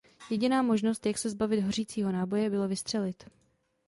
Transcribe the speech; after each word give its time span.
Jediná 0.29 0.61
možnost 0.61 1.05
jak 1.05 1.17
se 1.17 1.29
zbavit 1.29 1.61
hořícího 1.61 2.11
náboje 2.11 2.49
bylo 2.49 2.67
vystřelit. 2.67 3.25